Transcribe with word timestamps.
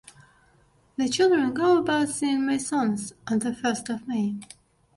The 0.97 1.07
children 1.07 1.53
go 1.53 1.77
about 1.77 2.09
singing 2.09 2.47
May 2.47 2.57
songs 2.57 3.13
on 3.27 3.37
the 3.37 3.53
first 3.53 3.87
of 3.87 4.07
may. 4.07 4.33